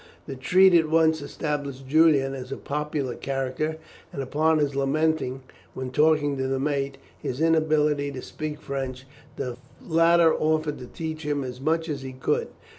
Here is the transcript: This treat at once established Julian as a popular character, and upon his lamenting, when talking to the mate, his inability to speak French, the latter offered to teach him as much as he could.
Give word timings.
This 0.25 0.37
treat 0.39 0.73
at 0.73 0.89
once 0.89 1.21
established 1.21 1.87
Julian 1.87 2.33
as 2.33 2.51
a 2.51 2.57
popular 2.57 3.13
character, 3.13 3.77
and 4.11 4.23
upon 4.23 4.57
his 4.57 4.75
lamenting, 4.75 5.43
when 5.75 5.91
talking 5.91 6.37
to 6.37 6.47
the 6.47 6.57
mate, 6.57 6.97
his 7.19 7.39
inability 7.39 8.09
to 8.13 8.21
speak 8.23 8.59
French, 8.59 9.05
the 9.35 9.57
latter 9.79 10.33
offered 10.33 10.79
to 10.79 10.87
teach 10.87 11.21
him 11.21 11.43
as 11.43 11.61
much 11.61 11.87
as 11.87 12.01
he 12.01 12.13
could. 12.13 12.47